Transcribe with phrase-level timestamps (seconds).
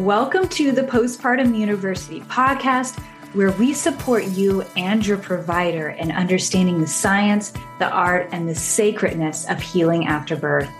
[0.00, 2.98] Welcome to the Postpartum University podcast,
[3.34, 8.54] where we support you and your provider in understanding the science, the art, and the
[8.54, 10.70] sacredness of healing after birth.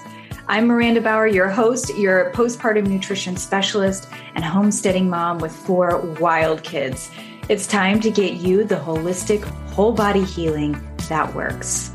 [0.48, 6.62] I'm Miranda Bauer, your host, your postpartum nutrition specialist, and homesteading mom with four wild
[6.62, 7.10] kids.
[7.50, 10.80] It's time to get you the holistic, whole body healing
[11.10, 11.90] that works.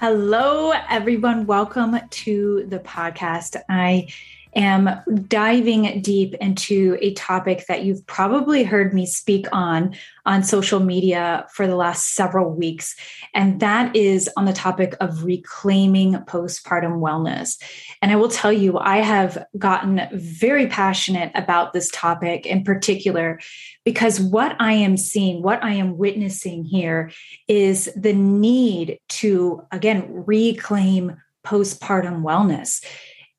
[0.00, 1.44] Hello, everyone.
[1.44, 3.60] Welcome to the podcast.
[3.68, 4.08] I
[4.54, 4.90] am
[5.28, 9.94] diving deep into a topic that you've probably heard me speak on
[10.26, 12.94] on social media for the last several weeks,
[13.34, 17.60] and that is on the topic of reclaiming postpartum wellness.
[18.02, 23.40] And I will tell you, I have gotten very passionate about this topic in particular
[23.84, 27.10] because what I am seeing, what I am witnessing here
[27.48, 32.84] is the need to, again, reclaim postpartum wellness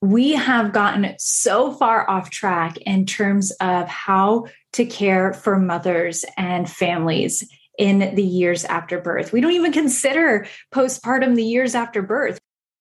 [0.02, 6.24] we have gotten so far off track in terms of how to care for mothers
[6.36, 9.32] and families in the years after birth.
[9.32, 12.40] We don't even consider postpartum the years after birth.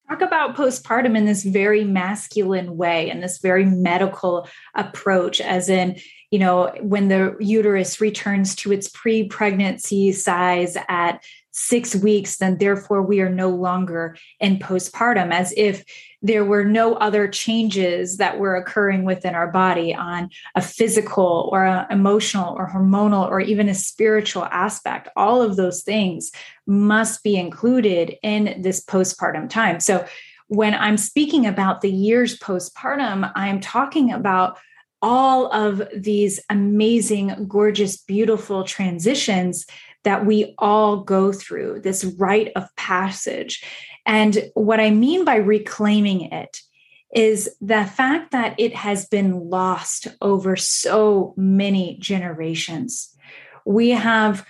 [0.10, 5.98] Talk about postpartum in this very masculine way and this very medical approach, as in,
[6.32, 12.58] you know, when the uterus returns to its pre pregnancy size at six weeks, then
[12.58, 15.84] therefore we are no longer in postpartum, as if
[16.22, 21.66] there were no other changes that were occurring within our body on a physical or
[21.66, 25.10] a emotional or hormonal or even a spiritual aspect.
[25.16, 26.32] All of those things
[26.68, 29.80] must be included in this postpartum time.
[29.80, 30.06] So
[30.48, 34.58] when I'm speaking about the years postpartum, I'm talking about
[35.02, 39.66] all of these amazing, gorgeous, beautiful transitions
[40.04, 43.64] that we all go through, this rite of passage.
[44.06, 46.62] And what I mean by reclaiming it
[47.14, 53.16] is the fact that it has been lost over so many generations.
[53.66, 54.46] We have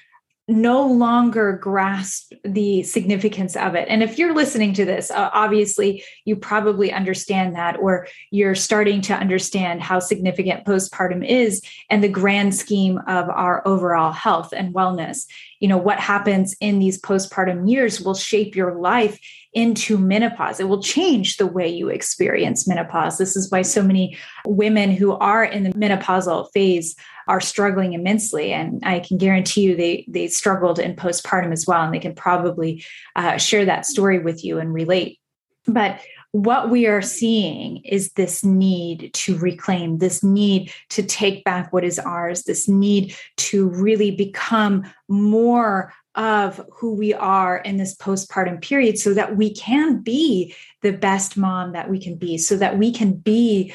[0.52, 3.88] no longer grasp the significance of it.
[3.90, 9.02] And if you're listening to this, uh, obviously you probably understand that, or you're starting
[9.02, 14.74] to understand how significant postpartum is and the grand scheme of our overall health and
[14.74, 15.26] wellness.
[15.60, 19.20] You know, what happens in these postpartum years will shape your life
[19.54, 20.60] into menopause.
[20.60, 23.18] It will change the way you experience menopause.
[23.18, 26.96] This is why so many women who are in the menopausal phase
[27.32, 28.52] are struggling immensely.
[28.52, 31.82] And I can guarantee you they, they struggled in postpartum as well.
[31.82, 32.84] And they can probably
[33.16, 35.22] uh, share that story with you and relate.
[35.66, 36.02] But
[36.34, 41.86] what we are seeing is this need to reclaim, this need to take back what
[41.86, 48.62] is ours, this need to really become more of who we are in this postpartum
[48.62, 52.78] period so that we can be the best mom that we can be, so that
[52.78, 53.74] we can be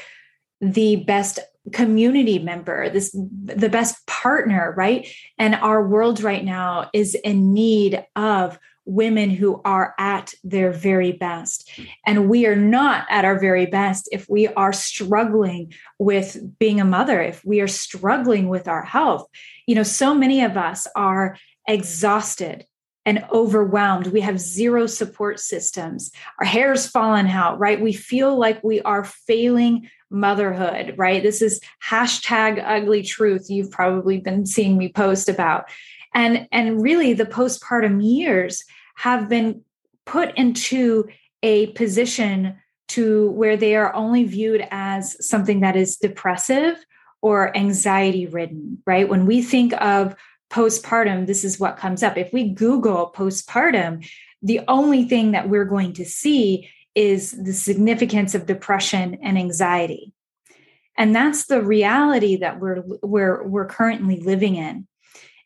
[0.61, 1.39] the best
[1.73, 3.11] community member this
[3.45, 9.61] the best partner right and our world right now is in need of women who
[9.65, 11.69] are at their very best.
[12.07, 16.85] And we are not at our very best if we are struggling with being a
[16.85, 19.27] mother, if we are struggling with our health.
[19.67, 21.37] You know, so many of us are
[21.69, 22.65] exhausted
[23.05, 24.09] and overwhelmed.
[24.09, 26.13] We have zero support systems.
[26.41, 27.81] Our hair's fallen out, right?
[27.81, 31.23] We feel like we are failing motherhood, right?
[31.23, 33.51] This is hashtag ugly truth.
[33.51, 35.69] You've probably been seeing me post about.
[36.15, 38.65] And, and really, the postpartum years
[38.97, 39.63] have been
[40.05, 41.09] put into
[41.43, 42.57] a position
[42.89, 46.85] to where they are only viewed as something that is depressive
[47.21, 49.09] or anxiety ridden, right?
[49.09, 50.15] When we think of
[50.51, 52.17] postpartum, this is what comes up.
[52.17, 54.09] If we Google postpartum,
[54.43, 60.13] the only thing that we're going to see is the significance of depression and anxiety.
[60.99, 64.89] And that's the reality that we're, we're, we're currently living in.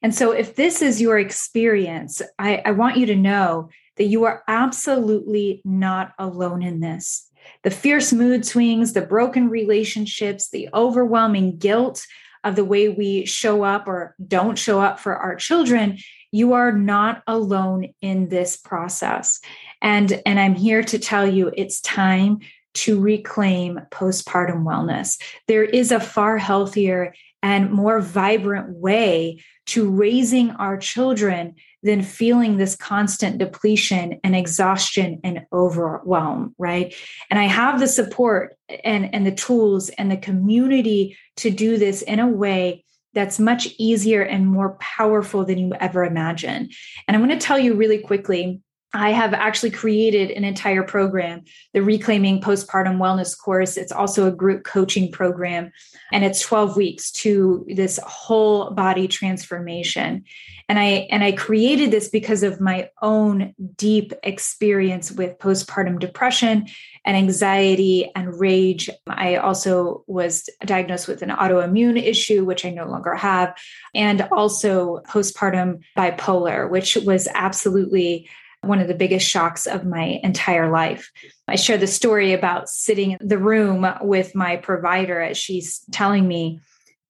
[0.02, 4.24] And so, if this is your experience, I, I want you to know that you
[4.24, 7.28] are absolutely not alone in this.
[7.64, 12.06] The fierce mood swings, the broken relationships, the overwhelming guilt
[12.44, 15.98] of the way we show up or don't show up for our children,
[16.32, 19.40] you are not alone in this process.
[19.82, 22.40] And, and I'm here to tell you it's time
[22.72, 25.20] to reclaim postpartum wellness.
[25.48, 32.56] There is a far healthier and more vibrant way to raising our children than feeling
[32.56, 36.94] this constant depletion and exhaustion and overwhelm right
[37.30, 42.02] and i have the support and and the tools and the community to do this
[42.02, 46.68] in a way that's much easier and more powerful than you ever imagine
[47.08, 48.60] and i'm going to tell you really quickly
[48.92, 53.76] I have actually created an entire program, the Reclaiming Postpartum Wellness course.
[53.76, 55.70] It's also a group coaching program,
[56.12, 60.24] and it's 12 weeks to this whole body transformation.
[60.68, 66.66] And I and I created this because of my own deep experience with postpartum depression
[67.04, 68.90] and anxiety and rage.
[69.08, 73.56] I also was diagnosed with an autoimmune issue, which I no longer have,
[73.94, 78.28] and also postpartum bipolar, which was absolutely
[78.62, 81.10] one of the biggest shocks of my entire life.
[81.48, 86.28] I share the story about sitting in the room with my provider as she's telling
[86.28, 86.60] me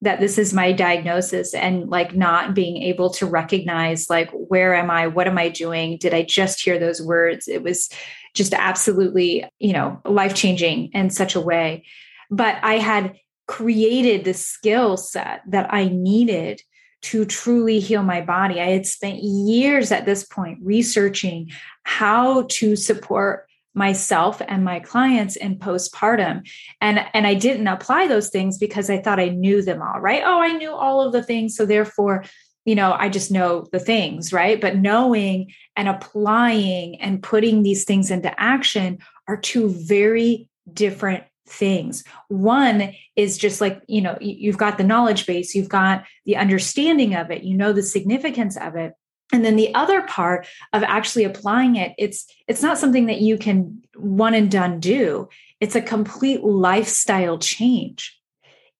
[0.02, 4.90] that this is my diagnosis and like not being able to recognize like where am
[4.90, 5.08] i?
[5.08, 5.98] What am i doing?
[5.98, 7.48] Did i just hear those words?
[7.48, 7.90] It was
[8.34, 11.84] just absolutely you know life changing in such a way.
[12.30, 13.16] But i had
[13.46, 16.62] created the skill set that i needed
[17.02, 18.60] to truly heal my body.
[18.60, 21.50] I had spent years at this point researching
[21.84, 26.48] how to support myself and my clients in postpartum.
[26.80, 30.22] And and I didn't apply those things because I thought I knew them all right?
[30.24, 31.56] Oh I knew all of the things.
[31.56, 32.24] So therefore
[32.64, 34.60] you know I just know the things right?
[34.60, 38.98] But knowing and applying and putting these things into action
[39.28, 42.04] are two very different things.
[42.28, 47.14] One is just like, you know, you've got the knowledge base, you've got the understanding
[47.14, 48.94] of it, you know the significance of it.
[49.32, 53.38] And then the other part of actually applying it, it's it's not something that you
[53.38, 55.28] can one and done do.
[55.60, 58.16] It's a complete lifestyle change.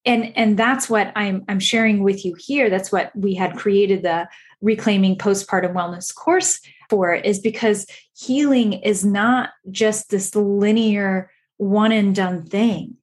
[0.05, 2.69] And and that's what I'm I'm sharing with you here.
[2.69, 4.29] That's what we had created the
[4.61, 7.87] reclaiming postpartum wellness course for is because
[8.17, 11.31] healing is not just this linear
[11.61, 12.97] one and done thing.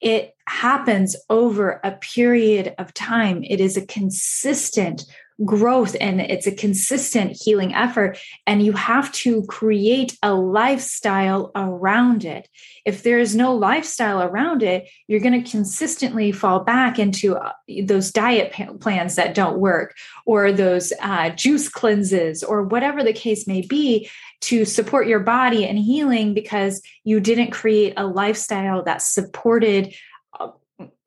[0.00, 3.42] It happens over a period of time.
[3.42, 5.06] It is a consistent
[5.44, 8.18] growth and it's a consistent healing effort.
[8.46, 12.48] And you have to create a lifestyle around it.
[12.84, 17.52] If there is no lifestyle around it, you're going to consistently fall back into uh,
[17.84, 19.94] those diet plans that don't work
[20.26, 24.10] or those uh, juice cleanses or whatever the case may be
[24.40, 29.94] to support your body and healing because you didn't create a lifestyle that supported
[30.38, 30.48] uh,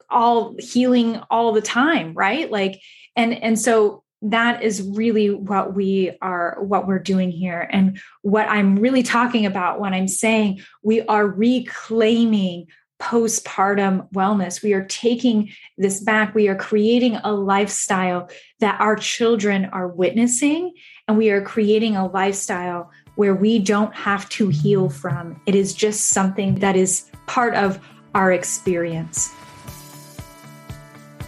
[0.10, 2.82] all healing all the time right like
[3.16, 8.48] and and so that is really what we are what we're doing here and what
[8.50, 12.68] i'm really talking about when i'm saying we are reclaiming
[13.00, 18.30] postpartum wellness we are taking this back we are creating a lifestyle
[18.60, 20.72] that our children are witnessing
[21.08, 25.40] and we are creating a lifestyle where we don't have to heal from.
[25.46, 27.80] It is just something that is part of
[28.16, 29.30] our experience.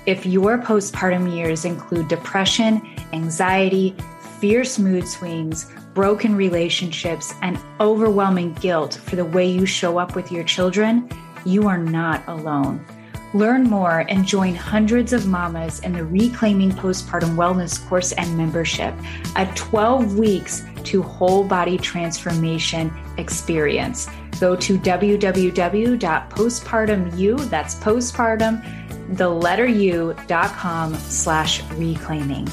[0.06, 2.82] If your postpartum years include depression,
[3.14, 3.96] anxiety,
[4.42, 10.30] fierce mood swings, broken relationships, and overwhelming guilt for the way you show up with
[10.30, 11.08] your children,
[11.46, 12.86] you are not alone.
[13.34, 18.94] Learn more and join hundreds of mamas in the Reclaiming Postpartum Wellness course and membership,
[19.38, 24.10] a 12 weeks to whole body transformation experience.
[24.40, 28.83] Go to www.postpartumu, that's postpartum,
[29.16, 32.48] the letter u.com slash reclaiming.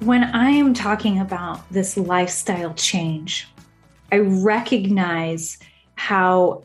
[0.00, 3.48] When I am talking about this lifestyle change,
[4.12, 5.58] I recognize
[5.96, 6.64] how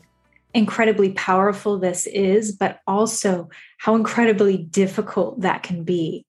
[0.54, 6.24] incredibly powerful this is, but also how incredibly difficult that can be,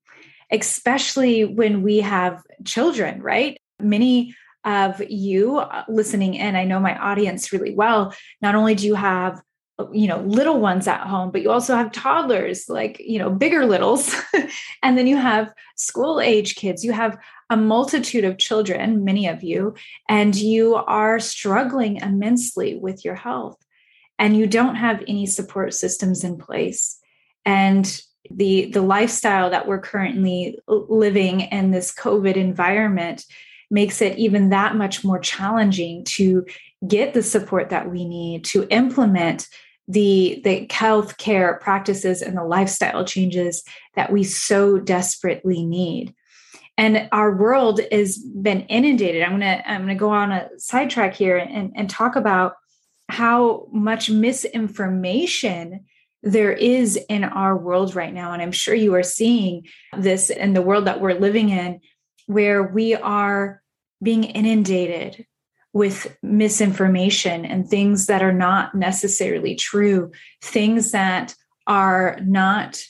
[0.52, 3.58] especially when we have children, right?
[3.80, 8.14] Many of you uh, listening in, I know my audience really well.
[8.42, 9.42] Not only do you have
[9.94, 13.66] you know little ones at home but you also have toddlers like you know bigger
[13.66, 14.16] littles.
[14.84, 16.84] And then you have school age kids.
[16.84, 17.18] You have
[17.50, 19.76] a multitude of children many of you
[20.10, 23.58] and you are struggling immensely with your health.
[24.18, 27.00] And you don't have any support systems in place.
[27.46, 33.26] And the the lifestyle that we're currently living in this covid environment
[33.72, 36.46] makes it even that much more challenging to
[36.88, 39.48] get the support that we need to implement
[39.88, 43.64] the the health care practices and the lifestyle changes
[43.96, 46.14] that we so desperately need
[46.78, 51.38] and our world has been inundated i'm gonna i'm gonna go on a sidetrack here
[51.38, 52.54] and, and talk about
[53.10, 55.86] how much misinformation
[56.24, 58.32] there is in our world right now.
[58.32, 59.66] And I'm sure you are seeing
[59.98, 61.82] this in the world that we're living in,
[62.28, 63.62] where we are
[64.02, 65.26] being inundated
[65.74, 70.12] with misinformation and things that are not necessarily true,
[70.42, 71.34] things that
[71.68, 72.82] are not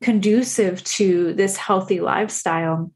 [0.00, 2.92] conducive to this healthy lifestyle.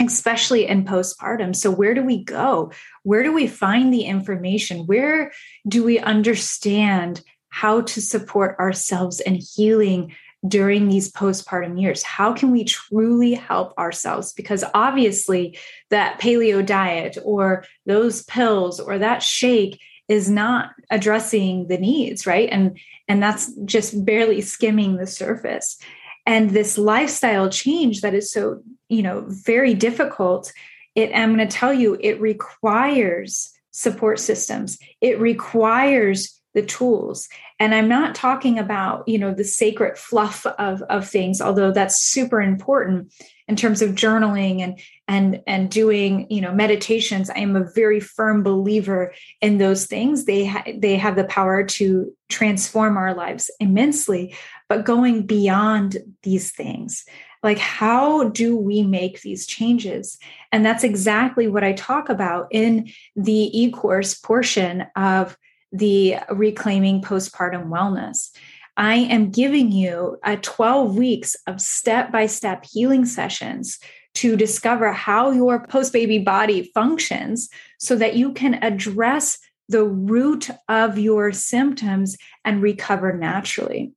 [0.00, 1.54] especially in postpartum.
[1.54, 2.72] So, where do we go?
[3.02, 4.86] Where do we find the information?
[4.86, 5.32] Where
[5.68, 7.20] do we understand
[7.50, 12.02] how to support ourselves in healing during these postpartum years?
[12.02, 14.32] How can we truly help ourselves?
[14.32, 15.58] Because obviously,
[15.90, 22.48] that paleo diet or those pills or that shake is not addressing the needs, right?
[22.50, 25.78] And and that's just barely skimming the surface.
[26.26, 30.52] And this lifestyle change that is so, you know, very difficult,
[30.94, 34.78] it I'm going to tell you it requires support systems.
[35.00, 37.28] It requires the tools.
[37.58, 42.02] And i'm not talking about you know the sacred fluff of of things although that's
[42.02, 43.12] super important
[43.48, 47.30] in terms of journaling and and and doing you know meditations.
[47.30, 50.24] I am a very firm believer in those things.
[50.24, 54.34] They ha- they have the power to transform our lives immensely
[54.68, 57.04] but going beyond these things
[57.42, 60.18] like how do we make these changes?
[60.52, 65.36] And that's exactly what i talk about in the e-course portion of
[65.72, 68.30] the reclaiming postpartum wellness.
[68.76, 73.78] I am giving you a 12 weeks of step by step healing sessions
[74.14, 77.48] to discover how your post baby body functions
[77.78, 79.38] so that you can address
[79.68, 83.92] the root of your symptoms and recover naturally.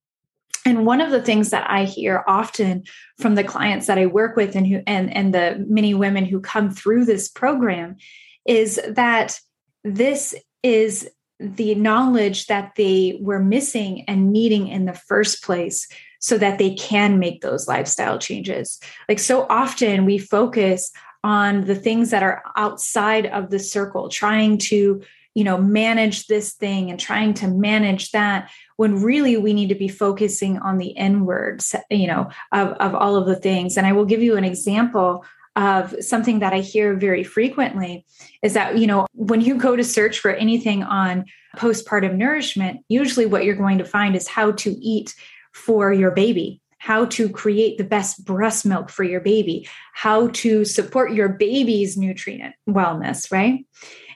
[0.65, 2.85] And one of the things that I hear often
[3.19, 6.39] from the clients that I work with and who and, and the many women who
[6.39, 7.97] come through this program
[8.45, 9.39] is that
[9.83, 11.07] this is
[11.39, 15.87] the knowledge that they were missing and needing in the first place
[16.19, 18.79] so that they can make those lifestyle changes.
[19.09, 20.91] Like so often we focus
[21.23, 25.01] on the things that are outside of the circle, trying to,
[25.33, 29.75] you know, manage this thing and trying to manage that when really we need to
[29.75, 33.75] be focusing on the inwards, you know, of, of all of the things.
[33.75, 35.25] And I will give you an example
[35.55, 38.05] of something that I hear very frequently
[38.41, 43.25] is that, you know, when you go to search for anything on postpartum nourishment, usually
[43.25, 45.15] what you're going to find is how to eat
[45.53, 50.65] for your baby, how to create the best breast milk for your baby, how to
[50.65, 53.65] support your baby's nutrient wellness, right?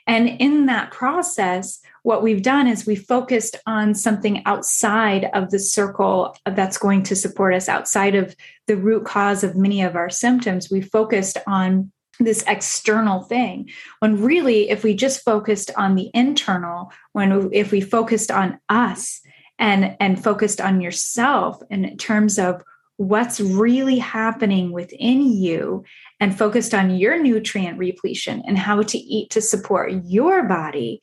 [0.05, 5.59] And in that process, what we've done is we focused on something outside of the
[5.59, 8.35] circle that's going to support us, outside of
[8.67, 10.69] the root cause of many of our symptoms.
[10.71, 16.91] We focused on this external thing when really if we just focused on the internal
[17.13, 19.21] when if we focused on us
[19.57, 22.61] and and focused on yourself in terms of
[22.99, 25.85] what's really happening within you
[26.19, 31.01] and focused on your nutrient repletion and how to eat to support your body,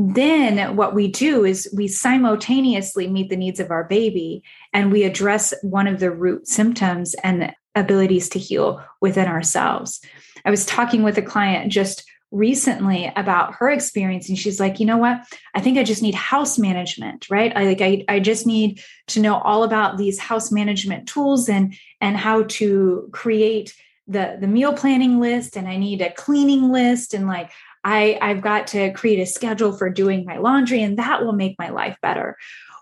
[0.00, 5.02] then what we do is we simultaneously meet the needs of our baby and we
[5.02, 10.00] address one of the root symptoms and abilities to heal within ourselves.
[10.44, 14.84] I was talking with a client just recently about her experience and she's like you
[14.84, 15.18] know what
[15.54, 19.20] i think i just need house management right i like I, I just need to
[19.20, 23.74] know all about these house management tools and and how to create
[24.06, 27.50] the the meal planning list and i need a cleaning list and like
[27.84, 31.56] i i've got to create a schedule for doing my laundry and that will make
[31.58, 32.36] my life better.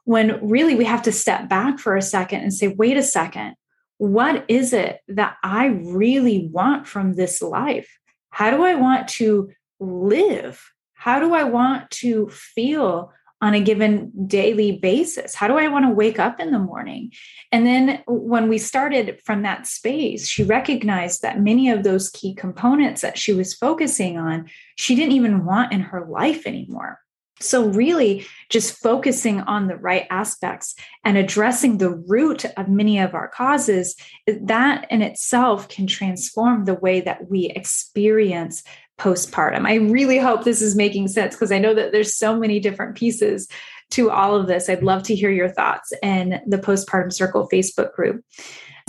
[0.05, 3.55] When really we have to step back for a second and say wait a second.
[3.99, 7.89] What is it that i really want from this life?
[8.31, 9.51] How do I want to
[9.81, 10.63] live?
[10.95, 15.35] How do I want to feel on a given daily basis?
[15.35, 17.13] How do I want to wake up in the morning?
[17.53, 22.35] And then when we started from that space, she recognized that many of those key
[22.35, 27.01] components that she was focusing on, she didn't even want in her life anymore.
[27.39, 30.75] So, really, just focusing on the right aspects
[31.05, 33.95] and addressing the root of many of our causes,
[34.27, 38.63] that in itself can transform the way that we experience
[38.99, 39.67] postpartum.
[39.67, 42.97] I really hope this is making sense because I know that there's so many different
[42.97, 43.49] pieces
[43.91, 44.69] to all of this.
[44.69, 48.25] I'd love to hear your thoughts in the Postpartum Circle Facebook group.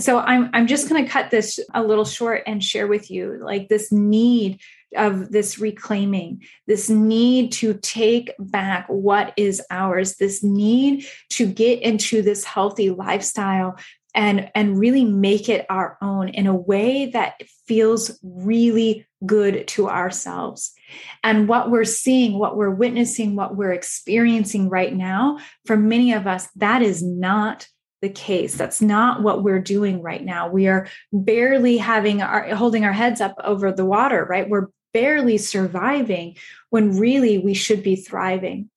[0.00, 3.38] So I'm I'm just going to cut this a little short and share with you
[3.42, 4.60] like this need
[4.96, 11.82] of this reclaiming, this need to take back what is ours, this need to get
[11.82, 13.76] into this healthy lifestyle
[14.18, 19.88] and and really make it our own in a way that feels really good to
[19.88, 20.74] ourselves.
[21.22, 26.26] And what we're seeing what we're witnessing what we're experiencing right now for many of
[26.26, 27.68] us that is not
[28.02, 28.56] the case.
[28.56, 30.48] That's not what we're doing right now.
[30.48, 34.48] We are barely having our holding our heads up over the water right?
[34.48, 36.36] We're barely surviving
[36.70, 38.68] when really we should be thriving.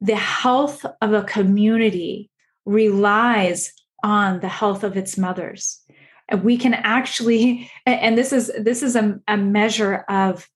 [0.00, 2.30] The health of a community
[2.64, 3.72] relies
[4.02, 5.80] on the health of its mothers.
[6.42, 10.48] we can actually and this is this is a, a measure of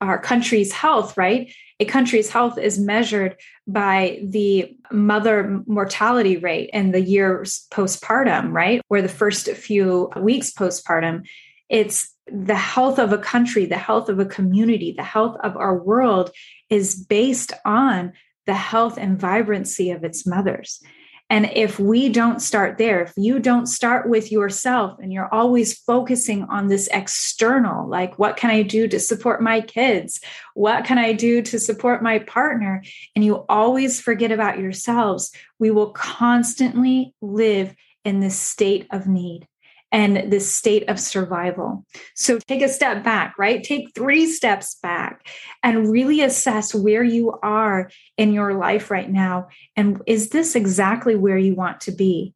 [0.00, 1.52] our country's health right?
[1.80, 3.36] A country's health is measured
[3.66, 8.80] by the mother mortality rate in the years postpartum right?
[8.90, 11.26] Or the first few weeks postpartum
[11.68, 15.76] it's the health of a country the health of a community the health of our
[15.76, 16.30] world
[16.70, 18.12] is based on
[18.46, 20.82] the health and vibrancy of its mothers
[21.30, 25.78] and if we don't start there, if you don't start with yourself and you're always
[25.78, 30.20] focusing on this external, like, what can I do to support my kids?
[30.54, 32.82] What can I do to support my partner?
[33.16, 39.48] And you always forget about yourselves, we will constantly live in this state of need
[39.94, 41.86] and this state of survival.
[42.16, 43.62] So take a step back, right?
[43.62, 45.24] Take three steps back
[45.62, 49.46] and really assess where you are in your life right now.
[49.76, 52.34] And is this exactly where you want to be?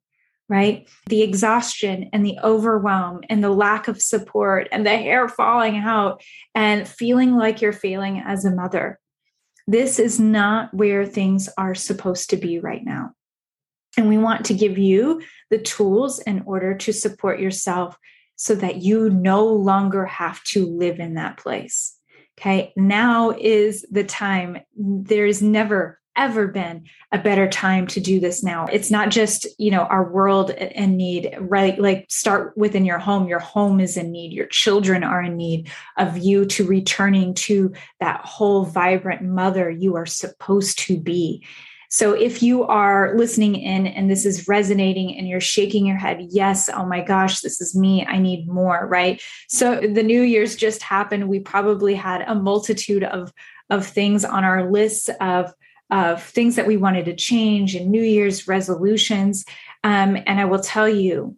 [0.48, 0.88] Right?
[1.08, 6.22] The exhaustion and the overwhelm and the lack of support and the hair falling out
[6.54, 9.00] and feeling like you're failing as a mother.
[9.66, 13.10] This is not where things are supposed to be right now.
[13.98, 17.98] And we want to give you the tools in order to support yourself
[18.36, 21.96] so that you no longer have to live in that place.
[22.38, 22.72] Okay.
[22.76, 24.58] Now is the time.
[24.76, 28.66] There's never, ever been a better time to do this now.
[28.66, 31.76] It's not just, you know, our world in need, right?
[31.76, 33.26] Like start within your home.
[33.26, 34.32] Your home is in need.
[34.32, 39.96] Your children are in need of you to returning to that whole vibrant mother you
[39.96, 41.44] are supposed to be.
[41.90, 46.26] So if you are listening in and this is resonating and you're shaking your head,
[46.28, 48.04] yes, oh my gosh, this is me.
[48.04, 49.22] I need more, right?
[49.48, 51.28] So the New Year's just happened.
[51.28, 53.32] We probably had a multitude of
[53.70, 55.52] of things on our lists of
[55.90, 59.44] of things that we wanted to change and New Year's resolutions.
[59.82, 61.36] Um, and I will tell you,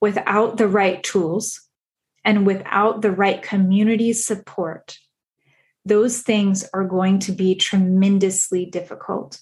[0.00, 1.60] without the right tools
[2.24, 4.98] and without the right community support,
[5.84, 9.40] those things are going to be tremendously difficult.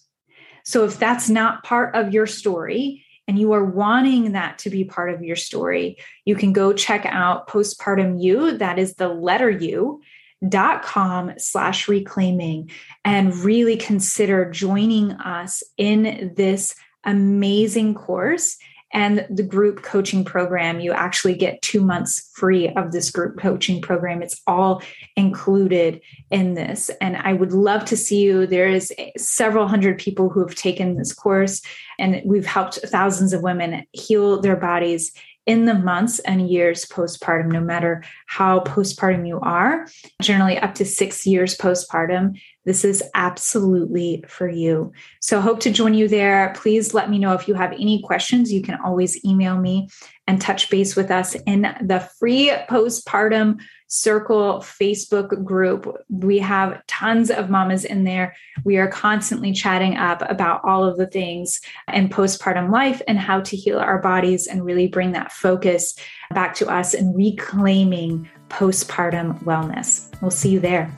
[0.66, 4.84] So if that's not part of your story, and you are wanting that to be
[4.84, 9.50] part of your story, you can go check out postpartum you, that is the letter
[9.50, 10.00] U
[10.46, 12.70] dot com slash reclaiming
[13.04, 16.74] and really consider joining us in this
[17.04, 18.58] amazing course
[18.96, 20.80] and the group coaching program.
[20.80, 24.22] You actually get two months free of this group coaching program.
[24.22, 24.82] It's all
[25.16, 26.90] included in this.
[27.02, 28.46] And I would love to see you.
[28.46, 31.60] There is several hundred people who have taken this course,
[31.98, 35.12] and we've helped thousands of women heal their bodies
[35.44, 39.86] in the months and years postpartum, no matter how postpartum you are,
[40.20, 42.40] generally up to six years postpartum.
[42.66, 44.92] This is absolutely for you.
[45.20, 46.52] So, hope to join you there.
[46.56, 48.52] Please let me know if you have any questions.
[48.52, 49.88] You can always email me
[50.26, 55.96] and touch base with us in the free postpartum circle Facebook group.
[56.08, 58.34] We have tons of mamas in there.
[58.64, 61.60] We are constantly chatting up about all of the things
[61.92, 65.94] in postpartum life and how to heal our bodies and really bring that focus
[66.34, 70.10] back to us and reclaiming postpartum wellness.
[70.20, 70.92] We'll see you there.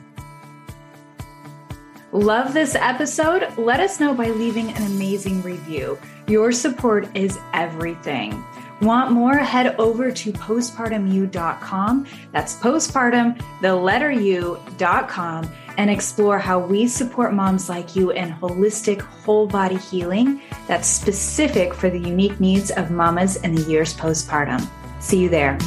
[2.11, 3.47] Love this episode?
[3.55, 5.97] Let us know by leaving an amazing review.
[6.27, 8.43] Your support is everything.
[8.81, 9.37] Want more?
[9.37, 12.07] Head over to postpartumu.com.
[12.31, 19.01] That's postpartum, the letter U.com, and explore how we support moms like you in holistic
[19.01, 24.67] whole body healing that's specific for the unique needs of mamas in the years postpartum.
[24.99, 25.57] See you there.